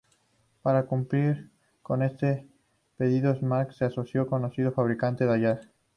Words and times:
Para 0.63 0.87
cumplir 0.87 1.51
con 1.83 2.01
este 2.01 2.47
pedido, 2.97 3.35
Spark 3.35 3.71
se 3.75 3.85
asoció 3.85 4.21
al 4.21 4.27
conocido 4.29 4.71
fabricante 4.71 5.25
Dallara. 5.25 5.61